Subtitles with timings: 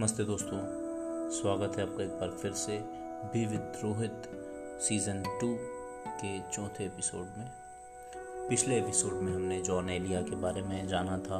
[0.00, 0.58] नमस्ते दोस्तों,
[1.30, 2.78] स्वागत है आपका एक बार फिर से
[3.32, 4.22] be with Rohit
[4.80, 5.56] season two
[6.06, 7.50] के चौथे एपिसोड में।
[8.48, 11.38] पिछले एपिसोड में हमने जॉन एलिया के बारे में जाना था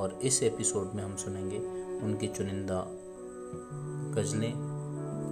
[0.00, 1.58] और इस एपिसोड में हम सुनेंगे
[2.06, 2.84] उनकी चुनिंदा
[4.20, 4.52] गज़लें,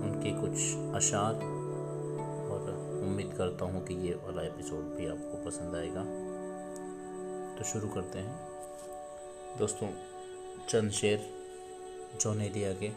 [0.02, 0.52] उनके कुछ
[0.96, 1.34] अशार
[2.52, 2.70] और
[3.02, 6.04] उम्मीद करता हूँ कि ये वाला एपिसोड भी आपको पसंद आएगा।
[7.58, 8.40] तो शुरू करते हैं।
[9.58, 9.88] दोस्तों,
[10.68, 11.39] चंद शेर
[12.18, 12.90] जॉन एलिया के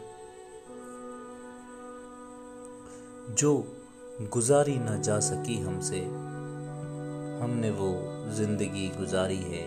[3.34, 3.78] जो
[4.20, 6.00] गुजारी ना जा सकी हमसे,
[7.44, 7.88] हमने वो
[8.32, 9.64] ज़िंदगी गुजारी है।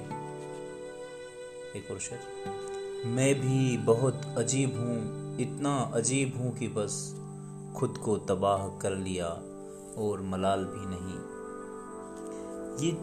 [1.76, 2.20] एक और शेर।
[3.06, 7.16] मैं भी बहुत अजीब हूँ, इतना अजीब हूँ कि बस
[7.76, 9.28] खुद को तबाह कर लिया
[9.98, 11.20] और मलाल भी नहीं।
[12.86, 12.98] ये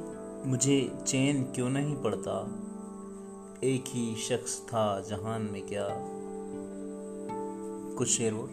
[0.51, 2.61] मुझे चैन क्यों नहीं पड़ता?
[3.65, 5.87] एक ही शख्स था जहान में क्या
[7.99, 8.49] कुछ शेर और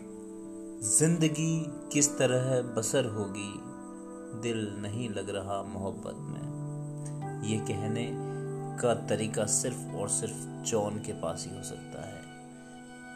[0.89, 3.53] ज़िंदगी किस तरह बसर होगी,
[4.41, 8.07] दिल नहीं लग रहा मोहब्बत में। ये कहने
[8.81, 12.19] का तरीका सिर्फ़ और सिर्फ़ जॉन के पास ही हो सकता है।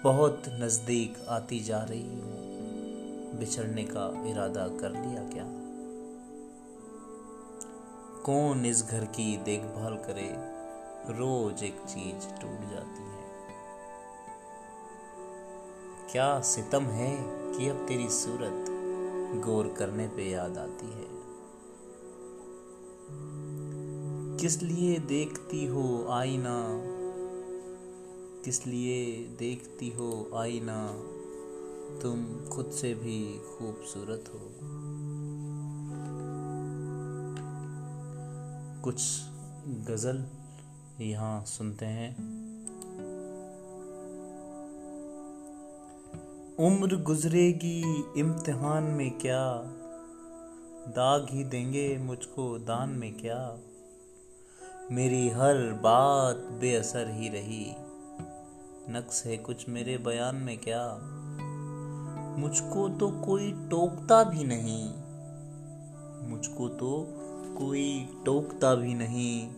[0.03, 5.45] बहुत नज़दीक आती जा रही हूँ, बिछड़ने का इरादा कर लिया क्या?
[8.25, 10.29] कौन इस घर की देखभाल करे,
[11.19, 13.14] रोज एक चीज़ टूट जाती है।
[16.11, 17.17] क्या सितम है
[17.57, 18.65] कि अब तेरी सूरत
[19.45, 21.07] गौर करने पे याद आती है?
[24.37, 26.81] किस लिए देखती हो आईना?
[28.45, 30.91] किस लिए देखती हो आईना?
[32.01, 34.41] तुम खुद से भी खूबसूरत हो।
[38.83, 39.01] कुछ
[39.67, 40.25] गज़ल
[41.03, 42.34] यहाँ सुनते हैं।
[46.59, 49.57] उम्र गुजरेगी इम्तिहान में क्या?
[50.87, 53.57] दाग ही देंगे मुझको दान में क्या?
[54.91, 57.75] मेरी हर बात बेअसर ही रही।
[58.89, 60.99] नक्स है कुछ मेरे बयान में क्या?
[62.37, 64.93] मुझको तो कोई टोकता भी नहीं।
[66.29, 67.07] मुझको तो
[67.57, 69.49] कोई टोकता भी नहीं।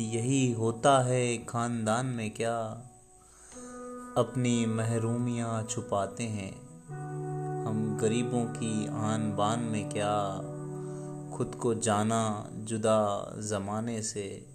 [0.00, 2.88] यही होता है खानदान में क्या?
[4.16, 6.52] अपनी महरूमियाँ छुपाते हैं।
[7.64, 10.36] हम गरीबों की आन बान में क्या
[11.36, 14.46] खुद को जाना जुदा ज़माने से,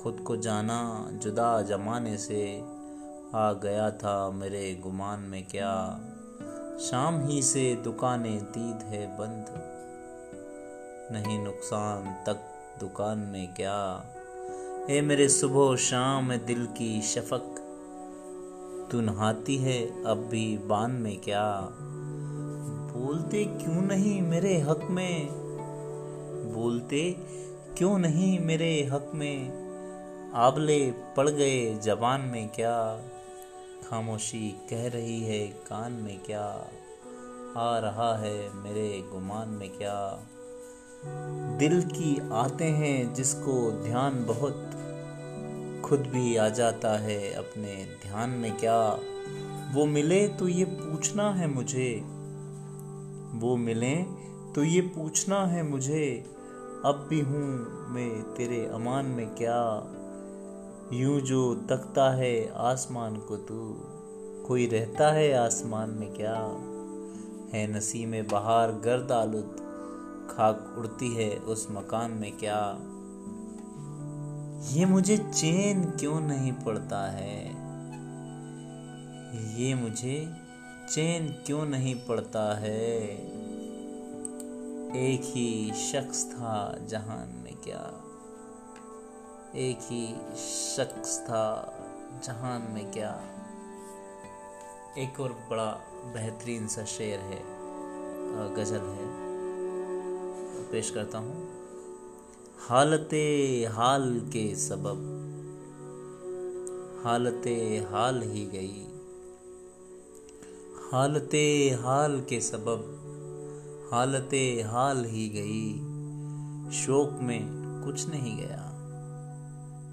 [0.00, 2.60] खुद को जाना जुदा जमाने से
[3.34, 6.00] आ गया था मेरे गुमान में क्या?
[6.80, 9.46] शाम ही से दुकानें दीद है बंद।
[11.12, 12.36] नहीं नुकसान तक
[12.80, 14.04] दुकान में क्या?
[14.90, 17.59] ए मेरे सुबह शाम दिल की शफक
[18.90, 21.68] तू नहाती है, अब भी बान में क्या?
[22.96, 25.28] बोलते क्यों नहीं मेरे हक में?
[26.54, 27.16] बोलते
[27.78, 29.60] क्यों नहीं मेरे हक में?
[30.34, 33.00] आबले पड़ गए जबान में क्या?
[33.90, 36.68] खामोशी कह रही है कान में क्या?
[37.56, 40.26] आ रहा है मेरे गुमान में क्या?
[41.56, 44.70] दिल की आते हैं जिसको ध्यान बहुत
[45.90, 48.98] खुद भी आ जाता है अपने ध्यान में क्या
[49.74, 52.02] वो मिले तो ये पूछना है मुझे।
[53.34, 53.94] वो मिले
[54.54, 56.24] तो ये पूछना है मुझे,
[56.84, 57.42] अब भी हूँ
[57.90, 59.60] मैं तेरे अमान में क्या।
[60.92, 63.58] यूँ जो तकता है आसमान को तू,
[64.48, 66.36] कोई रहता है आसमान में क्या।
[67.54, 69.56] है नसी में बाहर गर्द आलुद
[70.30, 72.78] खाक उड़ती है उस मकान में क्या।
[74.62, 77.46] ये मुझे चैन क्यों नहीं पड़ता है?
[79.62, 80.32] ये मुझे
[80.90, 83.00] चैन क्यों नहीं पड़ता है?
[84.96, 88.04] एक ही शख्स था जहान में क्या?
[89.54, 90.14] एक ही
[90.76, 91.74] शख्स था
[92.24, 93.20] जहान में क्या?
[94.98, 95.80] एक और बड़ा
[96.14, 97.42] बेहतरीन सा शेर है
[98.54, 99.30] गज़ल है।
[100.72, 101.59] पेश करता हूँ।
[102.68, 103.10] हालत
[103.72, 104.98] हाल के सबब,
[107.04, 107.42] हालत
[107.92, 108.82] हाल ही गई।
[110.92, 111.30] हालत
[111.80, 112.82] हाल के सबब,
[113.92, 114.30] हालत
[114.66, 115.72] हाल ही गई।
[116.72, 117.40] शोक में
[117.84, 118.66] कुछ नहीं गया।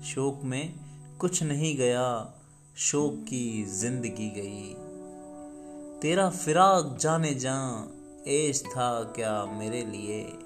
[0.04, 0.74] शोक में
[1.20, 2.34] कुछ नहीं गया।
[2.78, 4.74] शोक की ज़िंदगी गई।
[6.02, 7.88] तेरा फिराक जाने जा
[8.28, 10.40] ऐश था क्या मेरे लिए?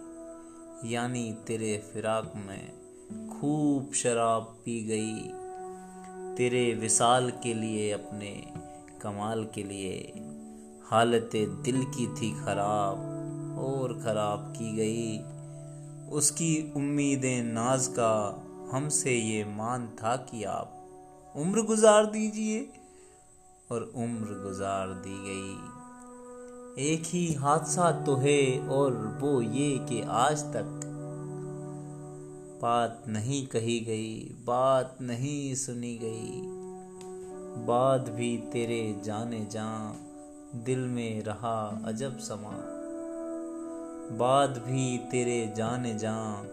[0.85, 2.81] यानी तेरे फिराक में
[3.29, 5.29] खूब शराब पी गई।
[6.35, 8.53] तेरे विसाल के लिए, अपने
[9.01, 10.13] कमाल के लिए
[10.83, 12.97] हालत दिल की थी खराब
[13.59, 15.17] और खराब की गई।
[16.09, 20.77] उसकी उम्मीदें नाज का हमसे ये मान था कि आप
[21.35, 22.69] उम्र गुजार दीजिए
[23.71, 25.80] और उम्र गुजार दी गई।
[26.79, 30.79] एक ही हादसा तो है और वो ये कि आज तक
[32.61, 36.41] बात नहीं कही गई, बात नहीं सुनी गई।
[37.65, 39.95] बात भी तेरे जाने जा,
[40.55, 42.53] दिल में रहा अजब समा।
[44.17, 46.43] बात भी तेरे जाने जा,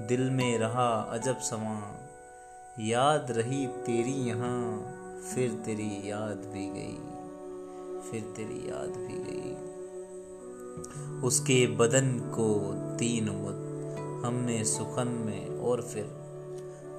[0.00, 1.94] दिल में रहा अजब समा।
[2.80, 4.80] याद रही तेरी यहाँ,
[5.34, 6.98] फिर तेरी याद भी गई,
[8.10, 9.65] फिर तेरी याद भी गई।
[11.24, 13.66] उसके बदन को तीन मुद
[14.24, 16.26] हमने सुखन में और फिर।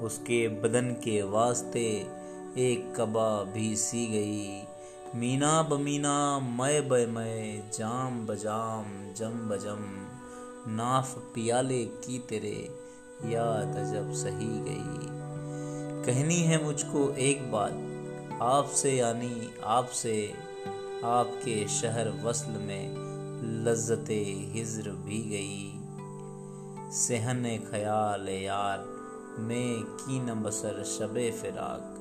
[0.01, 2.07] उसके बदन के वास्ते
[2.57, 4.63] एक कबा भी सी गई।
[5.15, 10.07] मीना बमीना, मय ब मय, जाम बजाम, जम बजम।
[10.71, 12.69] नाफ पियाले की तेरे,
[13.25, 15.07] याद अजब सही गई।
[16.05, 17.73] कहनी है मुझको एक बात,
[18.41, 20.33] आपसे यानी आपसे,
[21.03, 23.06] आपके शहर वसल में।
[23.43, 24.05] लज्जत
[24.53, 25.83] हिज्र भी गई।
[26.91, 28.85] सहन ख्याल यार,
[29.39, 31.93] में की न बसर शबे फिराक।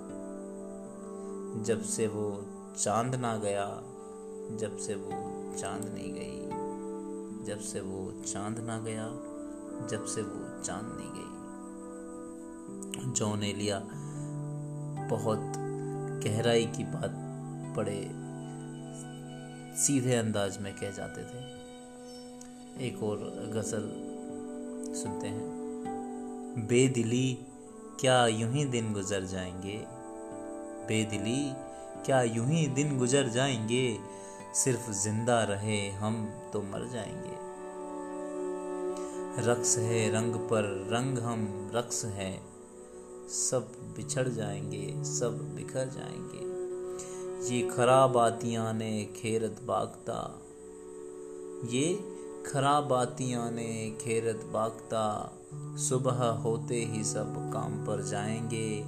[1.67, 2.47] जब से वो
[2.79, 3.83] चाँद ना गया,
[4.57, 5.11] जब से वो
[5.57, 6.47] चाँद नहीं गई।
[7.47, 9.09] जब से वो चाँद ना गया,
[9.87, 11.37] जब से वो चाँद नहीं गई।
[13.13, 13.83] जॉन एलिया
[15.11, 15.53] बहुत
[16.25, 17.13] गहराई की बात
[17.77, 18.26] पड़े
[19.77, 21.39] सीधे अंदाज में कह जाते थे।
[22.87, 23.19] एक और
[23.55, 23.93] गज़ल
[24.95, 25.51] सुनते हैं।
[26.69, 27.39] बेदिली,
[28.01, 29.85] क्या यूँ ही दिन गुजर जाएँगे?
[30.89, 31.53] बेदिली,
[32.07, 33.99] क्या यूँ ही दिन गुजर जाएँगे?
[34.55, 37.47] सिर्फ़ ज़िंदा रहे हम तो मर जाएँगे।
[39.51, 42.41] रक्स है रंग पर रंग हम, रक्स है
[43.29, 46.56] सब बिछड़ जाएँगे, सब बिखर जाएँगे।
[47.47, 50.43] ये खराब आतियाँ ने खेरत बागता।
[51.71, 52.01] ये
[52.47, 58.85] खराब आतियाँ ने खेरत बागता। सुबह होते ही सब काम पर जाएँगे।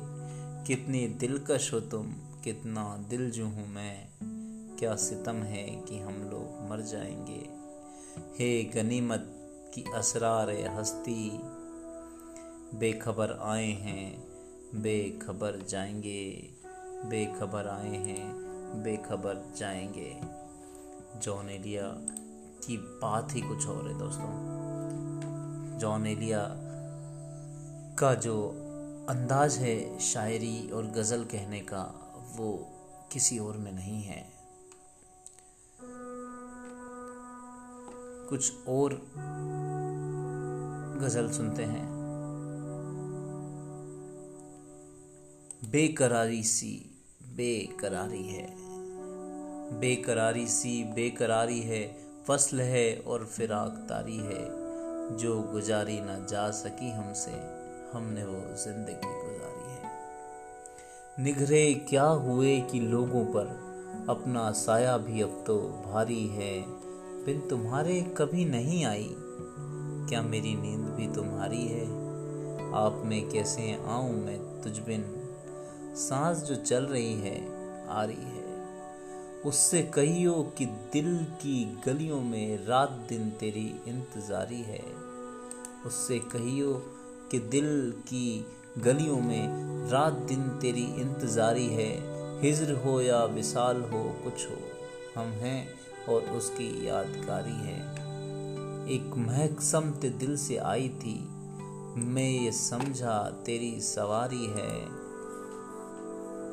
[0.66, 2.12] कितनी दिलकश हो तुम,
[2.44, 4.08] कितना दिल जो हूँ मैं।
[4.78, 7.50] क्या सितम है कि हम लोग मर जाएँगे।
[8.38, 9.24] हे गनीमत
[9.74, 11.30] की असरार हस्ती,
[12.78, 14.28] बेखबर आए हैं,
[14.74, 16.58] बेखबर जाएँगे।
[17.04, 20.20] बेखबर आए हैं बेखबर जाएँगे।
[21.20, 21.82] जॉन एलिया
[22.66, 24.58] की बात ही कुछ और है दोस्तों।
[25.78, 26.48] जॉन एलिया
[27.98, 28.48] का जो
[29.08, 31.84] अंदाज है शायरी और गज़ल कहने का,
[32.36, 32.66] वो
[33.12, 34.32] किसी और में नहीं है।
[38.30, 39.12] कुछ और
[41.00, 41.98] गज़ल सुनते हैं।
[45.70, 46.97] बेकरारी सी
[47.38, 48.46] बेकरारी है।
[49.80, 51.96] बेकरारी सी बेकरारी है,
[52.28, 54.44] फ़सल है और फिराक तारी है।
[55.16, 57.30] जो गुजारी ना जा सकी हमसे,
[57.92, 59.90] हमने वो ज़िंदगी गुजारी है।
[61.24, 63.46] निगरे क्या हुए कि लोगों पर,
[64.08, 66.64] अपना साया भी अब तो भारी है।
[67.24, 69.08] बिन तुम्हारे कभी नहीं आई,
[70.08, 71.86] क्या मेरी नींद भी तुम्हारी है?
[72.74, 75.17] आप में कैसे आऊँ मैं तुझ बिन
[75.98, 77.36] सांस जो चल रही है,
[77.88, 78.46] आ रही है।
[79.44, 84.82] उससे कहियो कि दिल की गलियों में रात दिन तेरी इंतज़ारी है।
[85.86, 86.72] उससे कहियो
[87.30, 88.46] कि दिल की
[88.78, 91.90] गलियों में रात दिन तेरी इंतज़ारी है।
[92.42, 94.56] हिजर हो या विशाल हो, कुछ हो,
[95.16, 95.68] हम हैं
[96.08, 97.80] और उसकी यादगारी है।
[98.88, 101.18] एक महक समत दिल से आई थी।
[101.96, 104.97] मैं ये समझा तेरी सवारी है।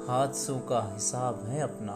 [0.10, 1.94] हादसों का हिसाब है अपना।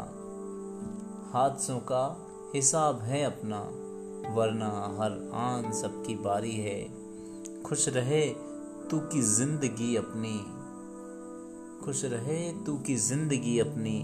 [1.33, 2.17] हादसों का
[2.55, 3.59] हिसाब है अपना।
[4.35, 6.89] वरना हर आन सबकी बारी है।
[7.61, 8.29] खुश रहे
[8.91, 10.37] तू की ज़िंदगी अपनी।
[11.85, 14.03] खुश रहे तू की ज़िंदगी अपनी।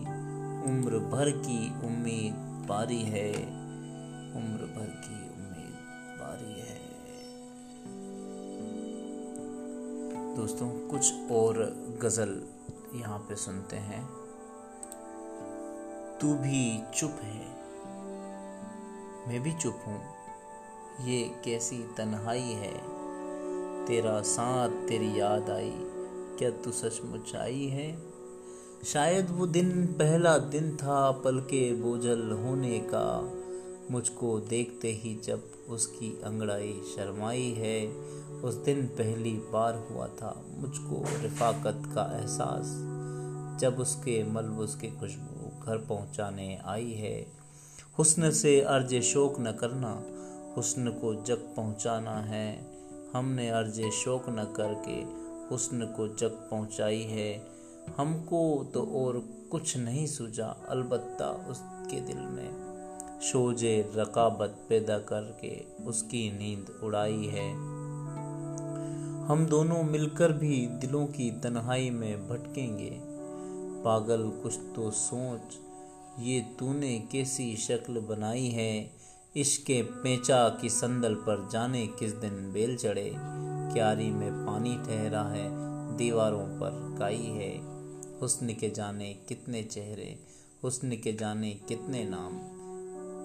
[0.71, 2.33] उम्र भर की उम्मीद
[2.69, 3.33] बारी है।
[4.35, 5.73] उम्र भर की उम्मीद
[6.19, 6.79] बारी है।
[10.35, 12.54] दोस्तों, कुछ और गज़ल
[12.93, 14.03] यहाँ पे सुनते हैं,
[16.21, 17.45] तू भी चुप है,
[19.27, 20.01] मैं भी चुप हूँ,
[21.05, 22.73] ये कैसी तन्हाई है,
[23.85, 25.73] तेरा साथ तेरी याद आई,
[26.39, 27.87] क्या तू सचमुच आई है?
[28.85, 33.05] शायद वो दिन पहला दिन था पल के बोझल होने का
[33.91, 37.87] मुझको देखते ही जब उसकी अंगड़ाई शर्माई है,
[38.41, 42.65] उस दिन पहली बार हुआ था मुझको रिफाकत का एहसास।
[43.61, 47.27] जब उसके मलबूस की खुशबू घर पहुँचाने आई है,
[47.97, 50.03] हुस्न से अर्ज़ शोक न करना,
[50.57, 52.75] हुस्न को जग पहुंचाना है।
[53.13, 57.47] हमने अर्ज़ शोक न करके हुस्न को जग पहुंचाई है।
[57.97, 62.74] हमको तो और कुछ नहीं सूझा, अलबत्ता उसके दिल में।
[63.31, 67.53] शोजे रकाबत पैदा करके उसकी नींद उड़ाई है।
[69.25, 72.99] हम दोनों मिलकर भी दिलों की तन्हाई में भटकेंगे।
[73.83, 75.57] पागल, कुछ तो सोच,
[76.19, 78.91] ये तूने कैसी शक्ल बनाई है?
[79.35, 83.11] इश्के पेचा की संदल पर जाने किस दिन बेल चढ़े?
[83.73, 85.49] क्यारी में पानी ठहरा है,
[85.97, 87.57] दीवारों पर काई है।
[88.19, 90.19] हुस्न के जाने कितने चेहरे,
[90.63, 92.54] हुस्न के जाने कितने नाम।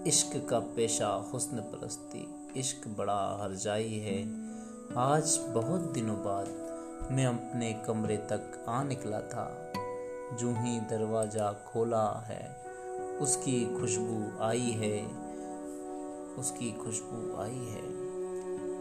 [0.07, 2.27] इश्क का पेशा हुस्न परस्ती
[2.61, 4.23] इश्क बड़ा हरजाई है।
[4.97, 6.47] आज बहुत दिनों बाद
[7.13, 9.73] मैं अपने कमरे तक आ निकला था।
[10.41, 12.57] जो ही दरवाज़ा खोला है,
[13.21, 15.07] उसकी खुशबू आई है,
[16.37, 17.85] उसकी खुशबू आई है।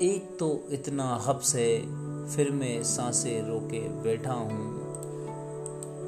[0.01, 1.79] एक तो इतना हब्स है,
[2.29, 4.79] फिर मैं साँसें रोके बैठा हूँ।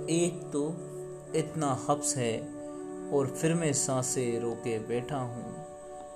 [0.09, 0.67] एक तो
[1.35, 2.60] इतना हब्स है
[3.13, 5.65] और फिर मैं साँसें रोके बैठा हूँ।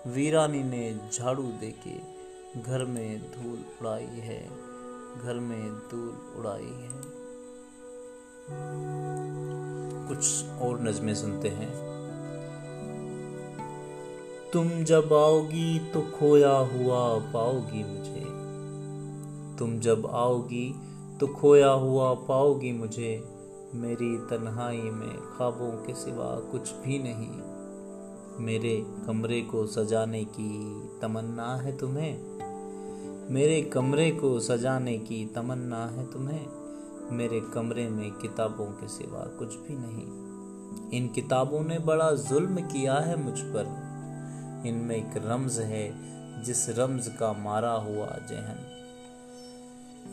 [0.07, 2.15] वीरानी ने झाड़ू देके
[2.61, 4.49] घर में धूल उड़ाई है।
[5.23, 7.25] घर में धूल उड़ाई है।
[10.07, 11.95] कुछ और नज़में सुनते हैं।
[14.53, 18.25] तुम जब आओगी तो खोया हुआ पाओगी मुझे।
[19.59, 20.75] तुम जब आओगी
[21.19, 23.34] तो खोया हुआ पाओगी मुझे।
[23.75, 27.55] मेरी तन्हाई में ख्वाबों के सिवा कुछ भी नहीं।
[28.45, 32.35] मेरे कमरे को सजाने की तमन्ना है तुम्हें।
[33.33, 36.45] मेरे कमरे को सजाने की तमन्ना है तुम्हें।
[37.11, 40.25] मेरे कमरे में किताबों के सिवा कुछ भी नहीं।
[40.91, 43.85] इन किताबों ने बड़ा जुल्म किया है मुझ पर।
[44.67, 48.71] इनमें एक रमज है, जिस रमज का मारा हुआ जहन।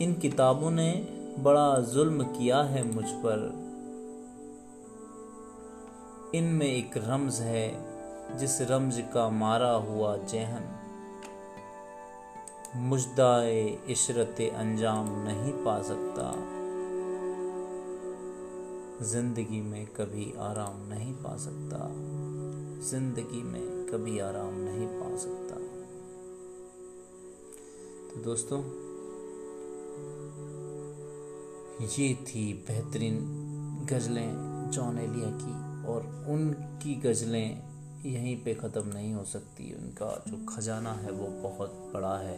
[0.01, 3.63] इन किताबों ने बड़ा जुल्म किया है मुझ पर।
[6.35, 7.93] इनमें एक रमज है,
[8.37, 10.79] जिस रमज का मारा हुआ जहन।
[12.75, 16.31] मुजदाए इशरत अंजाम नहीं पा सकता।
[19.05, 21.77] ज़िंदगी में कभी आराम नहीं पा सकता।
[22.89, 25.55] ज़िंदगी में कभी आराम नहीं पा सकता।
[28.13, 28.92] तो दोस्तों
[31.83, 33.17] ये थी बेहतरीन
[33.89, 37.63] गज़लें जॉन एलिया की और उनकी गज़लें
[38.05, 42.37] यहीं पे ख़त्म नहीं हो सकती। उनका जो खजाना है वो बहुत बड़ा है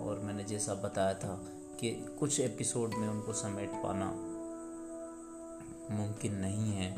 [0.00, 1.44] और मैंने जैसा बताया था
[1.80, 4.10] कि कुछ एपिसोड में उनको समेट पाना
[5.94, 6.94] मुमकिन नहीं है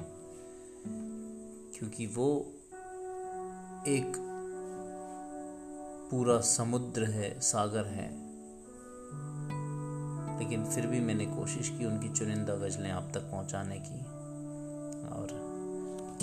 [1.79, 2.53] क्योंकि वो
[3.89, 4.13] एक
[6.11, 8.26] पूरा समुद्र है, सागर है।
[10.39, 14.01] लेकिन फिर भी मैंने कोशिश की उनकी चुनिंदा गज़लें आप तक पहुँचाने की।
[15.09, 15.47] और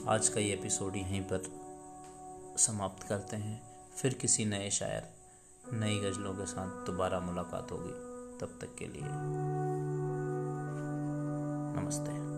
[0.07, 1.43] आज का ये एपिसोड यहीं पर
[2.57, 3.63] समाप्त करते हैं।
[4.01, 5.13] फिर किसी नए शायर,
[5.73, 9.01] नई गज़लों के साथ दोबारा मुलाकात होगी। तब तक के लिए
[11.81, 12.32] नमस्ते।